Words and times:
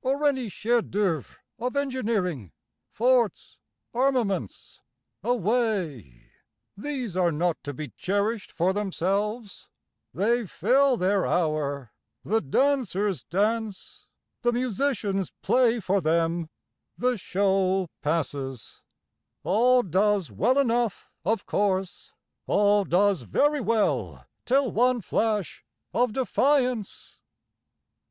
or 0.00 0.26
any 0.26 0.48
chef 0.48 0.82
d'oeuvres 0.88 1.36
of 1.58 1.76
engineering, 1.76 2.52
forts, 2.90 3.60
armaments? 3.92 4.80
Away! 5.22 6.30
these 6.74 7.18
are 7.18 7.30
not 7.30 7.62
to 7.64 7.74
be 7.74 7.88
cherish'd 7.88 8.50
for 8.50 8.72
themselves, 8.72 9.68
They 10.14 10.46
fill 10.46 10.96
their 10.96 11.26
hour, 11.26 11.92
the 12.22 12.40
dancers 12.40 13.24
dance, 13.24 14.06
the 14.40 14.54
musicians 14.54 15.32
play 15.42 15.80
for 15.80 16.00
them, 16.00 16.48
The 16.96 17.18
show 17.18 17.90
passes, 18.00 18.80
all 19.42 19.82
does 19.82 20.30
well 20.30 20.58
enough 20.58 21.10
of 21.26 21.44
course, 21.44 22.14
All 22.46 22.86
does 22.86 23.20
very 23.20 23.60
well 23.60 24.24
till 24.46 24.72
one 24.72 25.02
flash 25.02 25.62
of 25.92 26.14
defiance. 26.14 27.20